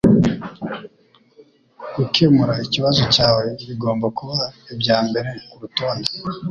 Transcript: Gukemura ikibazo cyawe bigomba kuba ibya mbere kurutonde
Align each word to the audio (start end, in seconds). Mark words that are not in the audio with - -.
Gukemura 1.95 2.53
ikibazo 2.65 3.01
cyawe 3.15 3.43
bigomba 3.69 4.07
kuba 4.17 4.37
ibya 4.73 4.97
mbere 5.07 5.29
kurutonde 5.49 6.09